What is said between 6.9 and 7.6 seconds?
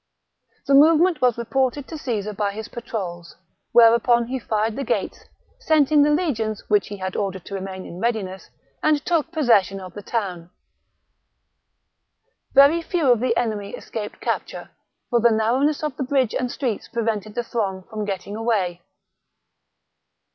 had ordered to